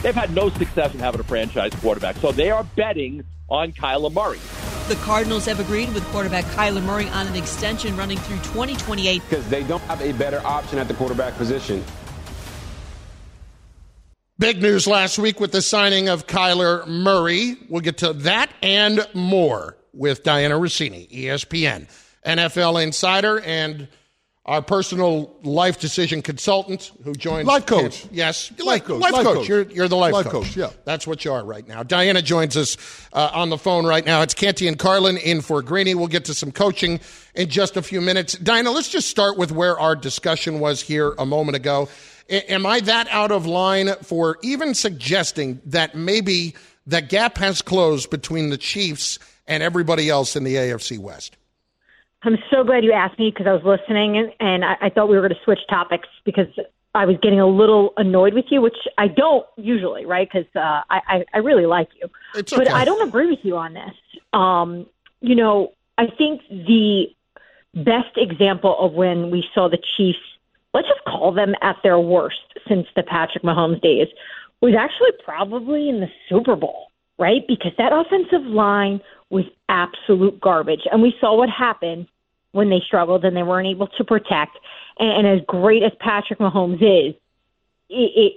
[0.00, 4.12] They've had no success in having a franchise quarterback, so they are betting on Kyler
[4.12, 4.38] Murray.
[4.92, 9.48] The Cardinals have agreed with quarterback Kyler Murray on an extension running through 2028 because
[9.48, 11.82] they don't have a better option at the quarterback position.
[14.38, 17.56] Big news last week with the signing of Kyler Murray.
[17.70, 21.88] We'll get to that and more with Dianna Russini, ESPN,
[22.26, 23.88] NFL insider, and
[24.44, 28.06] our personal life decision consultant who joins life coach.
[28.10, 29.00] yes, life, life coach.
[29.00, 29.36] Life, life coach.
[29.36, 29.48] coach.
[29.48, 30.46] You're, you're the life, life coach.
[30.46, 30.56] coach.
[30.56, 31.84] Yeah, that's what you are right now.
[31.84, 32.76] Dianna joins us
[33.12, 34.22] uh, on the phone right now.
[34.22, 35.94] It's Canty and Carlin in for Greeny.
[35.94, 36.98] We'll get to some coaching
[37.34, 38.34] in just a few minutes.
[38.34, 41.88] Dianna, let's just start with where our discussion was here a moment ago.
[42.28, 46.54] Am I that out of line for even suggesting that maybe
[46.86, 51.36] the gap has closed between the Chiefs and everybody else in the AFC West?
[52.24, 55.08] I'm so glad you asked me because I was listening and, and I, I thought
[55.08, 56.46] we were going to switch topics because
[56.94, 60.28] I was getting a little annoyed with you, which I don't usually, right?
[60.30, 62.08] Because uh, I, I, I really like you.
[62.34, 62.70] It's But.
[62.70, 63.94] I don't agree with you on this.
[64.32, 64.86] Um,
[65.20, 67.06] you know, I think the
[67.74, 70.18] best example of when we saw the Chiefs,
[70.74, 74.08] let's just call them at their worst since the Patrick Mahomes days,
[74.60, 76.86] was actually probably in the Super Bowl,
[77.18, 77.46] right?
[77.48, 80.82] Because that offensive line was absolute garbage.
[80.90, 82.06] And we saw what happened
[82.52, 84.56] when they struggled and they weren't able to protect.
[84.98, 87.14] And, and as great as Patrick Mahomes is,
[87.88, 88.32] it, it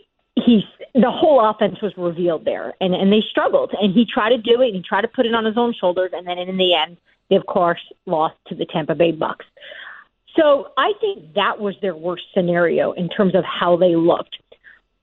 [0.46, 3.72] he's the whole offense was revealed there, and and they struggled.
[3.80, 5.74] And he tried to do it, and he tried to put it on his own
[5.80, 6.98] shoulders, and then in the end,
[7.30, 9.46] they of course lost to the Tampa Bay Bucks.
[10.36, 14.38] So I think that was their worst scenario in terms of how they looked.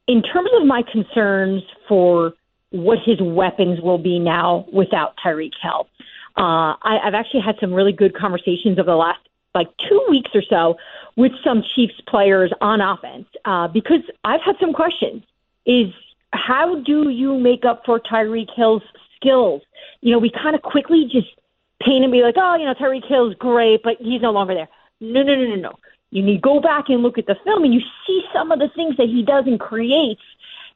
[0.06, 2.34] In terms of my concerns for
[2.70, 5.88] what his weapons will be now without Tyreek Hill,
[6.36, 9.20] uh, I, I've actually had some really good conversations over the last
[9.54, 10.76] like two weeks or so
[11.16, 15.22] with some Chiefs players on offense uh, because I've had some questions.
[15.66, 15.92] Is
[16.32, 18.82] how do you make up for Tyreek Hill's
[19.16, 19.62] skills?
[20.00, 21.28] You know, we kind of quickly just
[21.82, 24.68] paint and be like, oh, you know, Tyreek Hill's great, but he's no longer there.
[25.00, 25.72] No, no, no, no, no.
[26.10, 28.58] You need to go back and look at the film, and you see some of
[28.58, 30.20] the things that he does and creates.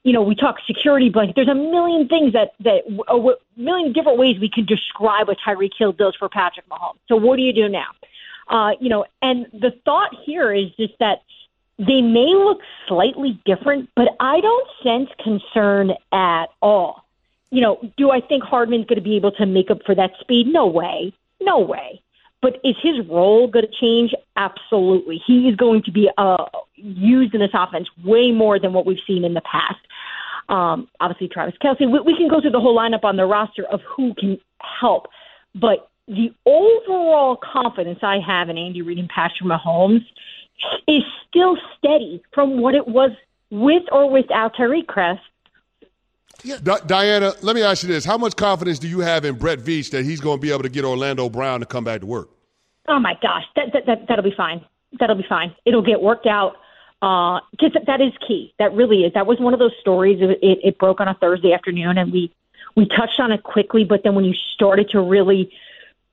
[0.07, 1.35] You know, we talk security blanket.
[1.35, 5.73] There's a million things that that a million different ways we can describe what Tyreek
[5.77, 6.99] Hill does for Patrick Mahomes.
[7.09, 7.89] So what do you do now?
[8.47, 11.23] Uh, you know, and the thought here is just that
[11.79, 17.05] they may look slightly different, but I don't sense concern at all.
[17.51, 20.13] You know, do I think Hardman's going to be able to make up for that
[20.21, 20.47] speed?
[20.47, 21.13] No way.
[21.41, 22.01] No way.
[22.43, 24.15] But is his role going to change?
[24.37, 25.21] Absolutely.
[25.27, 26.45] He is going to be uh,
[26.77, 29.81] used in this offense way more than what we've seen in the past.
[30.49, 31.81] Um, obviously, Travis Kelce.
[31.81, 35.09] We, we can go through the whole lineup on the roster of who can help,
[35.55, 40.05] but the overall confidence I have in Andy Reid and Patrick Mahomes
[40.87, 43.11] is still steady from what it was
[43.51, 45.21] with or without Tyreek Crest.
[46.43, 49.59] Di- Dianna, let me ask you this: How much confidence do you have in Brett
[49.59, 52.07] Veach that he's going to be able to get Orlando Brown to come back to
[52.07, 52.31] work?
[52.89, 54.65] Oh my gosh, that, that, that that'll be fine.
[55.01, 55.55] That'll be fine.
[55.65, 56.57] It'll get worked out.
[57.07, 58.53] Uh, because that is key.
[58.59, 59.13] That really is.
[59.13, 60.19] That was one of those stories.
[60.21, 62.33] It, it, broke on a Thursday afternoon, and we
[62.75, 63.85] we touched on it quickly.
[63.85, 65.53] But then when you started to really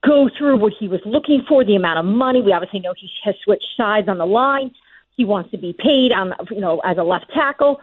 [0.06, 3.10] go through what he was looking for, the amount of money, we obviously know he
[3.24, 4.70] has switched sides on the line.
[5.16, 7.80] He wants to be paid on, you know, as a left tackle.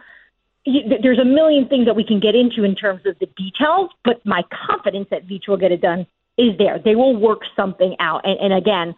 [0.62, 3.90] He, there's a million things that we can get into in terms of the details,
[4.06, 6.06] but my confidence that Veach will get it done
[6.38, 6.78] is there.
[6.78, 8.22] They will work something out.
[8.24, 8.94] And, and again,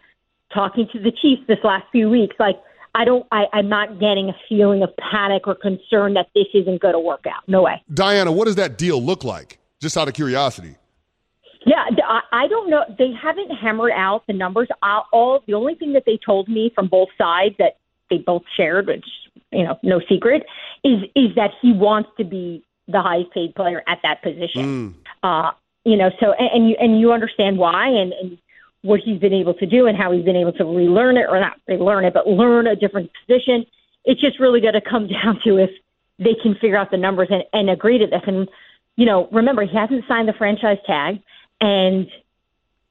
[0.53, 2.55] talking to the Chiefs this last few weeks, like
[2.95, 6.81] I don't, I, I'm not getting a feeling of panic or concern that this isn't
[6.81, 7.43] going to work out.
[7.47, 7.83] No way.
[7.91, 9.59] Dianna, what does that deal look like?
[9.81, 10.77] Just out of curiosity.
[11.65, 12.83] Yeah, I, I don't know.
[12.97, 14.69] They haven't hammered out the numbers.
[14.81, 17.77] All the only thing that they told me from both sides that
[18.09, 19.05] they both shared, which
[19.51, 20.43] you know, no secret,
[20.83, 24.95] is is that he wants to be the highest paid player at that position.
[25.23, 25.51] Uh,
[25.83, 28.37] you know, so and, and you and you understand why and, and
[28.85, 31.39] what he's been able to do and how he's been able to relearn it or
[31.39, 33.65] not relearn it, but learn a different position.
[34.05, 35.71] It's just really going to come down to if
[36.19, 38.21] they can figure out the numbers and, and agree to this.
[38.27, 38.47] And
[38.95, 41.21] you know, remember he hasn't signed the franchise tag,
[41.59, 42.07] and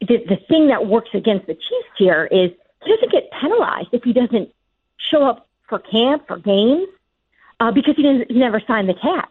[0.00, 2.50] the the thing that works against the Chiefs here is
[2.84, 4.50] he doesn't get penalized if he doesn't
[5.10, 6.88] show up for camp for games
[7.60, 9.28] uh, because he didn't he never signed the tag,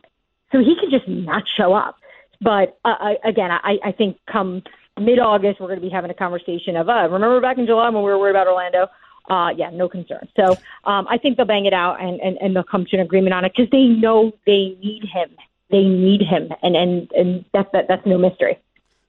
[0.52, 1.98] so he can just not show up.
[2.42, 4.64] But uh, I, again, I, I think come
[5.00, 7.90] mid August we're going to be having a conversation of uh, remember back in July
[7.90, 8.88] when we were worried about Orlando.
[9.30, 10.28] uh, yeah, no concern.
[10.36, 13.02] So um, I think they'll bang it out and, and, and they'll come to an
[13.02, 15.30] agreement on it because they know they need him.
[15.72, 18.60] They need him, and and and that's that, that's no mystery.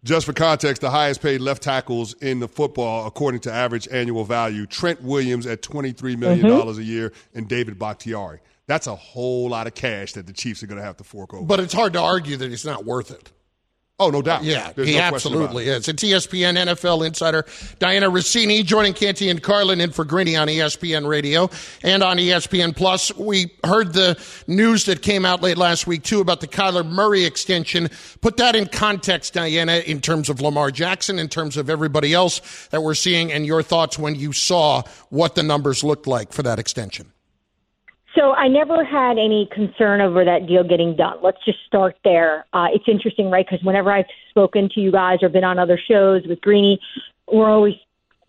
[0.03, 4.25] Just for context, the highest paid left tackles in the football, according to average annual
[4.25, 6.79] value, Trent Williams at $23 million mm-hmm.
[6.79, 8.41] a year and David Bakhtiari.
[8.67, 11.33] That's a whole lot of cash that the Chiefs are going to have to fork
[11.33, 11.45] over.
[11.45, 13.33] But it's hard to argue that it's not worth it.
[14.01, 14.43] Oh, no doubt.
[14.43, 15.87] Yeah, There's he no absolutely is.
[15.87, 17.45] It's ESPN NFL insider
[17.79, 21.49] Dianna Russini joining Canty and Carlin in for Greeny on ESPN Radio
[21.85, 23.15] and on ESPN Plus.
[23.17, 27.25] We heard the news that came out late last week too about the Kyler Murray
[27.25, 27.89] extension.
[28.21, 32.41] Put that in context, Dianna, in terms of Lamar Jackson, in terms of everybody else
[32.73, 36.43] that we're seeing, and your thoughts when you saw what the numbers looked like for
[36.43, 37.14] that extension.
[38.15, 41.19] So I never had any concern over that deal getting done.
[41.23, 42.47] Let's just start there.
[42.53, 43.45] Uh, it's interesting, right?
[43.49, 46.81] Because whenever I've spoken to you guys or been on other shows with Greeny,
[47.31, 47.75] we're always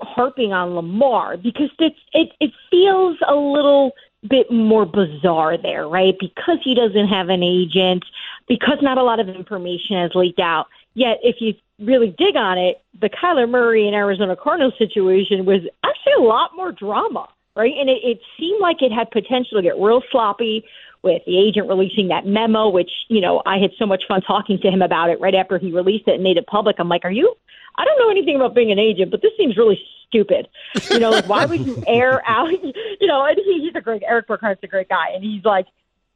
[0.02, 3.92] harping on Lamar because it's it it feels a little
[4.28, 6.16] bit more bizarre there, right?
[6.20, 8.04] Because he doesn't have an agent,
[8.48, 10.66] because not a lot of information has leaked out.
[10.96, 15.62] Yet, if you really dig on it, the Kyler Murray and Arizona Cardinals situation was
[15.84, 17.74] actually a lot more drama right?
[17.78, 20.66] And it, it seemed like it had potential to get real sloppy
[21.04, 24.60] with the agent releasing that memo, which, you know, I had so much fun talking
[24.62, 26.78] to him about it right after he released it and made it public.
[26.80, 27.36] I'm like, are you?
[27.78, 30.48] I don't know anything about being an agent, but this seems really stupid.
[30.90, 32.52] You know, like why would you air out?
[32.52, 35.68] You know, and he, he's a great Erik Burkhardt's a great guy, and he's like,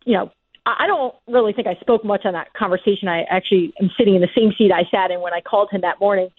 [0.06, 0.32] you know,
[0.66, 3.08] I don't really think I spoke much on that conversation.
[3.08, 5.82] I actually am sitting in the same seat I sat in when I called him
[5.82, 6.30] that morning,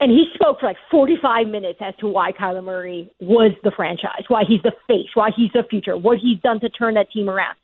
[0.00, 4.24] and he spoke for like 45 minutes as to why Kyler Murray was the franchise,
[4.28, 7.28] why he's the face, why he's the future, what he's done to turn that team
[7.28, 7.56] around.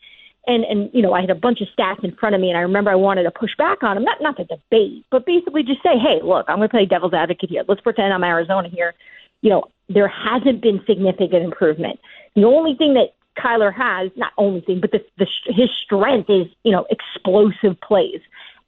[0.46, 2.58] And and you know, I had a bunch of stats in front of me, and
[2.58, 5.64] I remember I wanted to push back on him, not not to debate, but basically
[5.64, 7.64] just say, hey, look, I'm going to play devil's advocate here.
[7.66, 8.94] Let's pretend I'm Arizona here.
[9.40, 11.98] You know, there hasn't been significant improvement.
[12.36, 16.46] The only thing that Kyler has, not only thing, but the, the his strength is
[16.62, 18.20] you know explosive plays.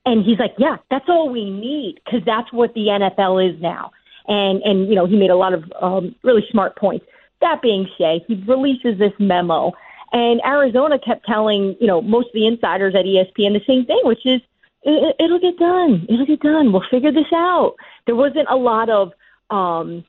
[0.09, 3.91] And he's like, yeah, that's all we need because that's what the NFL is now.
[4.27, 7.05] And and you know he made a lot of um, really smart points.
[7.43, 9.73] That being said, he releases this memo,
[10.13, 14.01] and Arizona kept telling you know most of the insiders at ESPN the same thing,
[14.05, 14.41] which is
[14.83, 16.07] it, it'll get done.
[16.09, 16.73] It'll get done.
[16.73, 17.75] We'll figure this out.
[18.07, 19.13] There wasn't a lot of
[19.51, 20.05] um,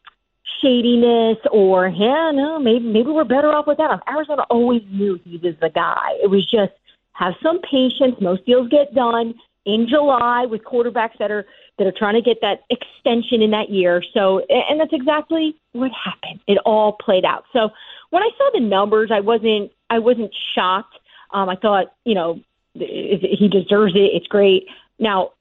[0.62, 4.00] shadiness or yeah, no, maybe maybe we're better off with that.
[4.08, 6.18] Arizona always knew he was the guy.
[6.24, 6.72] It was just
[7.14, 8.16] have some patience.
[8.22, 9.34] Most deals get done
[9.74, 11.46] in July with quarterbacks that are
[11.78, 14.04] that are trying to get that extension in that year.
[14.14, 16.42] So, and that's exactly what happened.
[16.48, 17.46] It all played out.
[17.54, 17.70] So,
[18.10, 20.96] when I saw the numbers, I wasn't I wasn't shocked.
[21.32, 22.40] Um, I thought, you know,
[22.74, 24.12] he deserves it.
[24.14, 24.68] It's great.
[24.98, 25.32] Now,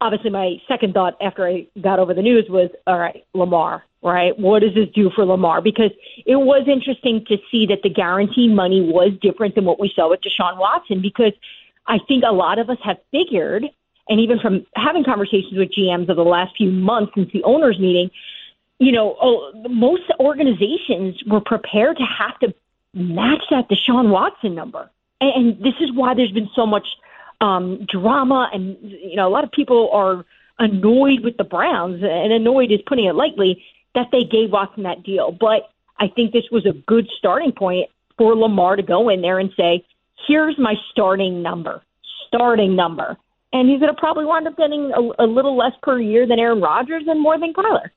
[0.00, 3.84] obviously, my second thought after I got over the news was, all right, Lamar.
[4.00, 4.38] Right?
[4.38, 5.60] What does this do for Lamar?
[5.60, 5.90] Because
[6.24, 10.08] it was interesting to see that the guaranteed money was different than what we saw
[10.08, 11.32] with Deshaun Watson because
[11.88, 13.64] I think a lot of us have figured,
[14.08, 17.78] and even from having conversations with GMs over the last few months since the owners'
[17.78, 18.10] meeting,
[18.78, 22.54] you know, oh, most organizations were prepared to have to
[22.94, 24.90] match that Deshaun Watson number.
[25.20, 26.86] And, and this is why there's been so much
[27.40, 30.24] um, drama, and, you know, a lot of people are
[30.58, 35.02] annoyed with the Browns, and annoyed is putting it lightly, that they gave Watson that
[35.02, 35.32] deal.
[35.32, 39.38] But I think this was a good starting point for Lamar to go in there
[39.38, 39.84] and say,
[40.26, 41.82] here's my starting number,
[42.26, 43.16] starting number.
[43.52, 46.38] And he's going to probably wind up getting a, a, little less per year than
[46.38, 47.88] Aaron Rodgers and more than Kyler.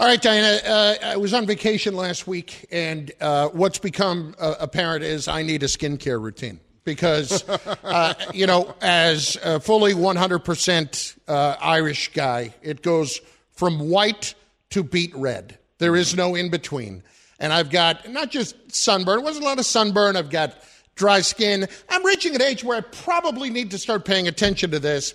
[0.00, 0.60] All right, Dianna.
[0.64, 5.42] Uh, I was on vacation last week, and uh, what's become uh, apparent is I
[5.42, 7.42] need a skincare routine because,
[7.84, 13.20] uh, you know, as a fully 100% uh, Irish guy, it goes
[13.52, 14.34] from white
[14.70, 15.58] to beet red.
[15.78, 17.02] There is no in between.
[17.40, 20.16] And I've got not just sunburn, it wasn't a lot of sunburn.
[20.16, 20.54] I've got
[20.98, 21.66] dry skin.
[21.88, 25.14] I'm reaching an age where I probably need to start paying attention to this.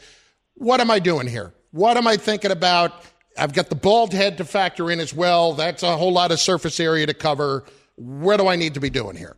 [0.56, 1.54] What am I doing here?
[1.72, 3.04] What am I thinking about?
[3.38, 5.54] I've got the bald head to factor in as well.
[5.54, 7.66] That's a whole lot of surface area to cover.
[7.96, 9.36] What do I need to be doing here?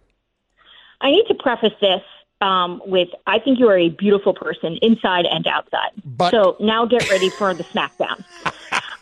[1.01, 2.01] I need to preface this
[2.41, 5.91] um, with I think you are a beautiful person inside and outside.
[6.03, 8.23] But, so now get ready for the smackdown.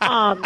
[0.00, 0.44] um,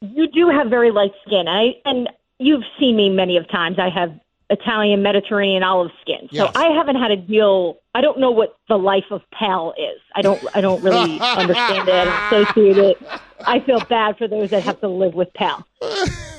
[0.00, 3.78] you do have very light skin, I, and you've seen me many of times.
[3.78, 4.18] I have
[4.50, 6.28] Italian, Mediterranean, olive skin.
[6.30, 6.52] So yes.
[6.54, 7.78] I haven't had a deal.
[7.94, 10.00] I don't know what the life of Pal is.
[10.14, 10.42] I don't.
[10.54, 12.08] I don't really understand it.
[12.08, 12.98] Associate it.
[13.46, 15.66] I feel bad for those that have to live with Pal.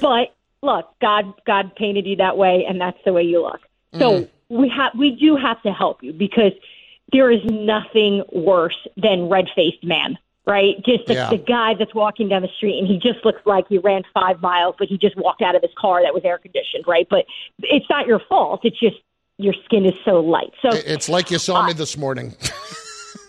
[0.02, 3.62] But look, God, God painted you that way, and that's the way you look.
[3.98, 4.30] So mm.
[4.50, 4.94] we have.
[4.98, 6.52] We do have to help you because
[7.12, 10.18] there is nothing worse than red faced man.
[10.48, 10.76] Right?
[10.86, 11.30] Just the, Yeah.
[11.30, 14.42] the guy that's walking down the street and he just looks like he ran five
[14.42, 17.08] miles, but he just walked out of his car that was air conditioned, right?
[17.10, 17.26] But
[17.60, 18.62] it's not your fault.
[18.64, 18.98] It's just
[19.38, 20.52] your skin is so light.
[20.62, 22.36] So It's like you saw me this morning.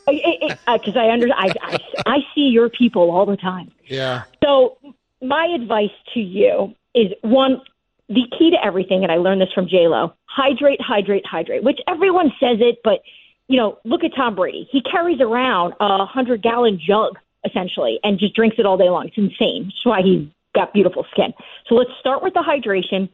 [0.06, 3.72] because uh, I under I, I I see your people all the time.
[3.86, 4.22] yeah.
[4.42, 4.78] So
[5.20, 7.60] my advice to you is one,
[8.08, 11.64] the key to everything, and I learned this from J Lo: hydrate, hydrate, hydrate.
[11.64, 13.00] Which everyone says it, but
[13.48, 14.68] you know, look at Tom Brady.
[14.70, 19.06] He carries around a hundred gallon jug essentially and just drinks it all day long.
[19.06, 19.64] It's insane.
[19.64, 21.32] That's why he's got beautiful skin.
[21.68, 23.08] So let's start with the hydration.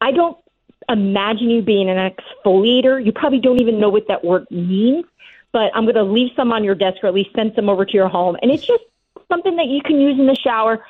[0.00, 0.36] I don't
[0.88, 3.04] imagine you being an exfoliator.
[3.04, 5.04] You probably don't even know what that word means,
[5.52, 7.84] but I'm going to leave some on your desk or at least send some over
[7.84, 8.36] to your home.
[8.42, 8.82] And it's just
[9.30, 10.84] something that you can use in the shower.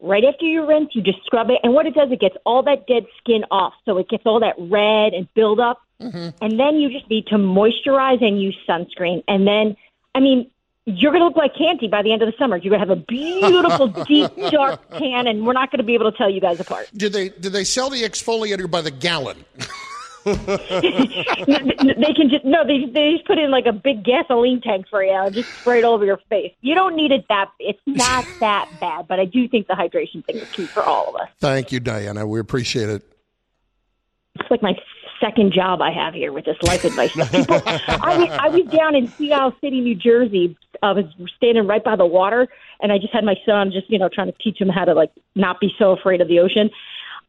[0.00, 1.60] Right after you rinse, you just scrub it.
[1.62, 3.72] And what it does, it gets all that dead skin off.
[3.84, 5.60] So it gets all that red and build
[6.00, 6.34] up.
[6.40, 9.22] And then you just need to moisturize and use sunscreen.
[9.28, 9.76] And then,
[10.14, 10.50] I mean,
[10.86, 12.56] you're going to look like Canty by the end of the summer.
[12.56, 15.94] You're going to have a beautiful, deep, dark tan, and we're not going to be
[15.94, 16.90] able to tell you guys apart.
[16.94, 19.44] Did they did they sell the exfoliator by the gallon?
[20.24, 20.40] they
[22.16, 25.12] can just no, they they just put in like a big gasoline tank for you
[25.12, 26.50] and just spray it all over your face.
[26.62, 27.50] You don't need it that.
[27.60, 31.10] It's not that bad, but I do think the hydration thing is key for all
[31.10, 31.28] of us.
[31.40, 32.26] Thank you, Dianna.
[32.26, 33.02] We appreciate it.
[34.40, 34.74] It's like my
[35.24, 37.12] second job I have here with this life advice.
[37.12, 40.56] People, I was, I was down in Sea Isle City, New Jersey.
[40.82, 41.06] I was
[41.36, 42.48] standing right by the water,
[42.80, 44.92] and I just had my son just you know trying to teach him how to
[44.94, 46.70] like not be so afraid of the ocean.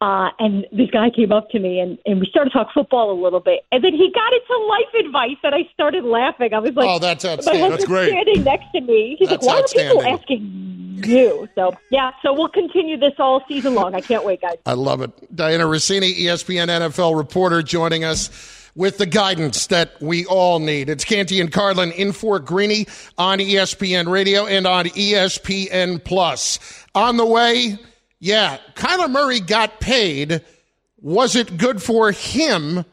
[0.05, 3.09] Uh, and this guy came up to me and, and we started to talk football
[3.11, 3.65] a little bit.
[3.71, 6.53] And then he got into life advice and I started laughing.
[6.53, 7.61] I was like, Oh, that's my outstanding.
[7.63, 8.09] husband's That's great.
[8.09, 9.15] standing next to me.
[9.17, 11.49] He's That's like, why are people asking you?
[11.55, 13.95] So, yeah, so we'll continue this all season long.
[13.95, 14.57] I can't wait, guys.
[14.67, 15.35] I love it.
[15.35, 18.29] Dianna Russini, ESPN NFL reporter, joining us
[18.75, 20.87] with the guidance that we all need.
[20.87, 22.85] It's Canty and Carlin in for Greeny
[23.17, 26.59] on ESPN Radio and on ESPN Plus.
[26.93, 27.79] On the way,
[28.19, 30.41] yeah, Kyler Murray got paid.
[30.99, 32.85] Was it good for him?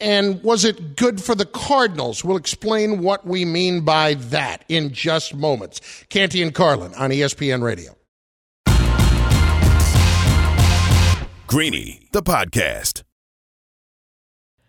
[0.00, 2.24] And was it good for the Cardinals?
[2.24, 5.80] We'll explain what we mean by that in just moments.
[6.08, 7.96] Canty and Carlin on ESPN Radio.
[11.46, 13.03] Greeny, the podcast.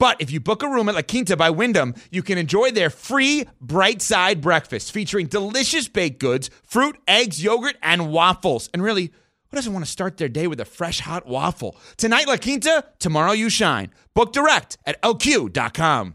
[0.00, 2.88] But if you book a room at La Quinta by Wyndham, you can enjoy their
[2.88, 8.70] free bright side breakfast featuring delicious baked goods, fruit, eggs, yogurt, and waffles.
[8.72, 9.12] And really,
[9.50, 11.76] who doesn't want to start their day with a fresh hot waffle?
[11.98, 13.92] Tonight, La Quinta, tomorrow, you shine.
[14.14, 16.14] Book direct at lq.com.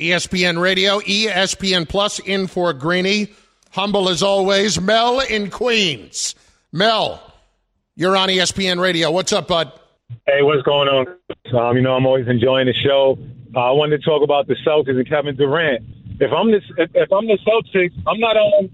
[0.00, 3.28] ESPN Radio, ESPN Plus, in for Greeny.
[3.72, 6.34] Humble as always, Mel in Queens.
[6.72, 7.22] Mel,
[7.94, 9.10] you're on ESPN Radio.
[9.10, 9.70] What's up, bud?
[10.26, 11.06] Hey, what's going on?
[11.52, 13.18] Um, you know, I'm always enjoying the show.
[13.54, 15.84] Uh, I wanted to talk about the Celtics and Kevin Durant.
[16.20, 18.70] If I'm this, if, if I'm the Celtics, I'm not on.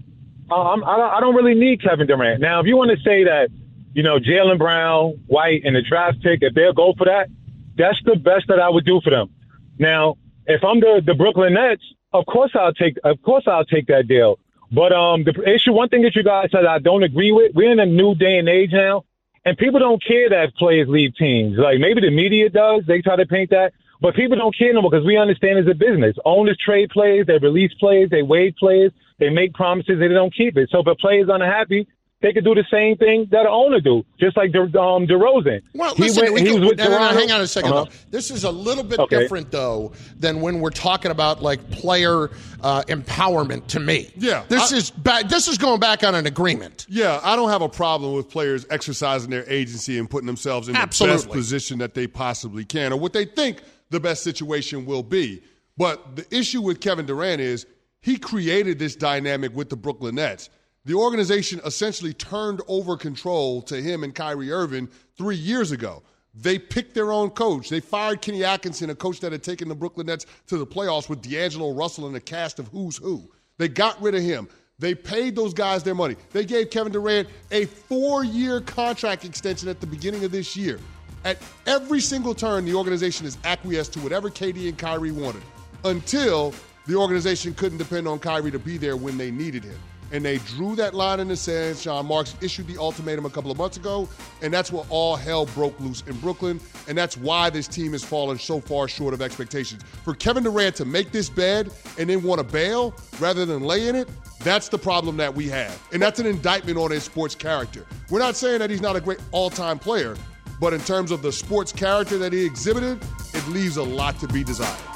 [0.49, 2.41] I'm, I, don't, I don't really need Kevin Durant.
[2.41, 3.49] Now, if you want to say that,
[3.93, 7.29] you know, Jaylen Brown, White, and the draft pick, if they'll go for that,
[7.75, 9.29] that's the best that I would do for them.
[9.77, 11.83] Now, if I'm the the Brooklyn Nets,
[12.13, 14.39] of course I'll take, of course I'll take that deal.
[14.71, 17.71] But um, the issue, one thing that you guys said I don't agree with, we're
[17.71, 19.05] in a new day and age now,
[19.47, 21.57] and people don't care that players leave teams.
[21.57, 23.71] Like maybe the media does, they try to paint that,
[24.01, 26.17] but people don't care no more because we understand it's a business.
[26.25, 30.57] Owners trade players, they release players, they waive players, they make promises, they don't keep
[30.57, 30.67] it.
[30.69, 31.87] So if a player's unhappy,
[32.21, 35.61] they could do the same thing that an owner do, just like De, um, DeRozan.
[35.75, 37.47] Well, He listen, went- we he can- was with no, no, no, hang on a
[37.47, 37.85] 2nd Uh-huh.
[38.09, 39.19] This is a little bit Okay.
[39.19, 43.67] different though than when we're talking about like player uh, empowerment.
[43.67, 46.87] To me, Yeah, this I- is ba- this is going back on an agreement.
[46.89, 50.73] Yeah, I don't have a problem with players exercising their agency and putting themselves in
[50.73, 53.61] the best position that they possibly can or what they think
[53.91, 55.41] the best situation will be.
[55.77, 57.67] But the issue with Kevin Durant is
[58.01, 60.49] he created this dynamic with the Brooklyn Nets.
[60.87, 66.01] The organization essentially turned over control to him and Kyrie Irving three years ago.
[66.33, 67.67] They picked their own coach.
[67.67, 71.09] They fired Kenny Atkinson, a coach that had taken the Brooklyn Nets to the playoffs
[71.09, 73.29] with D'Angelo Russell and a cast of who's who.
[73.57, 74.47] They got rid of him.
[74.79, 76.15] They paid those guys their money.
[76.31, 80.79] They gave Kevin Durant a four year contract extension at the beginning of this year.
[81.25, 85.43] At every single turn, the organization has acquiesced to whatever KD and Kyrie wanted
[85.83, 86.53] until
[86.85, 89.77] the organization couldn't depend on Kyrie to be there when they needed him.
[90.11, 91.77] And they drew that line in the sand.
[91.77, 94.07] Sean Marks issued the ultimatum a couple of months ago,
[94.41, 96.59] and that's where all hell broke loose in Brooklyn.
[96.87, 99.83] And that's why this team has fallen so far short of expectations.
[100.03, 103.87] For Kevin Durant to make this bed and then want to bail rather than lay
[103.87, 105.81] in it, that's the problem that we have.
[105.91, 107.85] And that's an indictment on his sports character.
[108.09, 110.15] We're not saying that he's not a great all time player,
[110.59, 113.03] but in terms of the sports character that he exhibited,
[113.33, 114.86] it leaves a lot to be desired.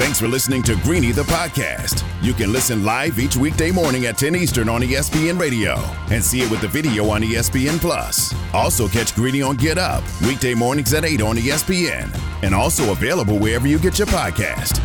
[0.00, 2.04] Thanks for listening to Greeny the podcast.
[2.22, 5.74] You can listen live each weekday morning at 10 Eastern on ESPN Radio
[6.10, 8.34] and see it with the video on ESPN Plus.
[8.54, 12.08] Also catch Greeny on Get Up weekday mornings at 8 on ESPN
[12.42, 14.80] and also available wherever you get your podcast.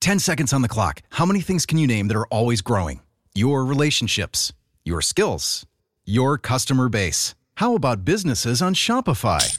[0.00, 1.02] 10 seconds on the clock.
[1.10, 3.02] How many things can you name that are always growing?
[3.34, 4.54] Your relationships,
[4.86, 5.66] your skills,
[6.06, 7.34] your customer base.
[7.56, 9.58] How about businesses on Shopify?